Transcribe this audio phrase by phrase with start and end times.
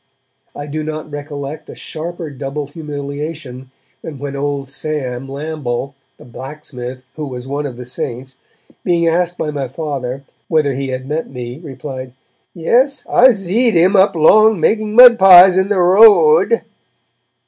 [0.55, 3.69] I do not recollect a sharper double humiliation
[4.01, 8.39] than when old Sam Lamble, the blacksmith, who was one of the 'saints',
[8.83, 12.13] being asked by my Father whether he had met me, replied
[12.55, 16.63] 'Yes, I zeed 'un up long, making mud pies in the ro ad!'